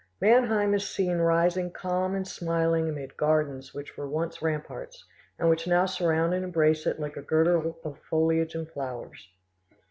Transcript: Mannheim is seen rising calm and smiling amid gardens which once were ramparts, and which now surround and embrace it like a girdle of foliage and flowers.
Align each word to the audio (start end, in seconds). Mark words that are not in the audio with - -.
Mannheim 0.19 0.73
is 0.73 0.89
seen 0.89 1.19
rising 1.19 1.69
calm 1.69 2.15
and 2.15 2.27
smiling 2.27 2.89
amid 2.89 3.15
gardens 3.17 3.71
which 3.71 3.95
once 3.99 4.41
were 4.41 4.47
ramparts, 4.49 5.05
and 5.37 5.47
which 5.47 5.67
now 5.67 5.85
surround 5.85 6.33
and 6.33 6.43
embrace 6.43 6.87
it 6.87 6.99
like 6.99 7.17
a 7.17 7.21
girdle 7.21 7.77
of 7.83 7.99
foliage 8.09 8.55
and 8.55 8.67
flowers. 8.67 9.29